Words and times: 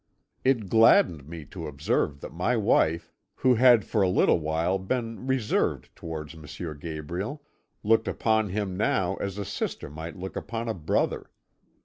It 0.43 0.67
gladdened 0.67 1.27
me 1.27 1.45
to 1.53 1.67
observe 1.67 2.21
that 2.21 2.33
my 2.33 2.57
wife, 2.57 3.13
who 3.35 3.53
had 3.53 3.85
for 3.85 4.01
a 4.01 4.09
little 4.09 4.39
while 4.39 4.79
been 4.79 5.27
reserved 5.27 5.95
towards 5.95 6.33
M. 6.33 6.43
Gabriel, 6.79 7.43
looked 7.83 8.07
upon 8.07 8.49
him 8.49 8.75
now 8.75 9.13
as 9.17 9.37
a 9.37 9.45
sister 9.45 9.91
might 9.91 10.17
look 10.17 10.35
upon 10.35 10.67
a 10.67 10.73
brother. 10.73 11.29